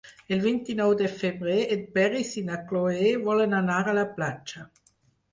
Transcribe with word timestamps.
El 0.35 0.39
vint-i-nou 0.43 0.93
de 1.01 1.09
febrer 1.17 1.57
en 1.75 1.83
Peris 1.97 2.31
i 2.41 2.43
na 2.47 2.57
Cloè 2.71 3.11
volen 3.27 3.53
anar 3.59 3.77
a 3.91 3.93
la 3.99 4.07
platja. 4.17 4.65